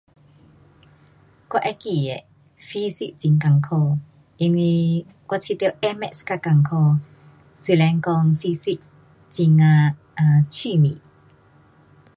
[1.49, 2.25] 我会记得
[2.59, 3.99] physic 很困苦，
[4.37, 6.97] 因为我觉得 A-math 较困苦。
[7.53, 8.81] 虽然讲 physic
[9.31, 10.99] 很呀 um 趣味。